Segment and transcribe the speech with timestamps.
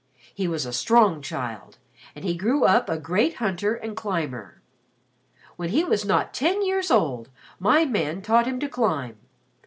[0.33, 1.77] He was a strong child
[2.15, 4.59] and he grew up a great hunter and climber.
[5.57, 9.17] When he was not ten years old, my man taught him to climb.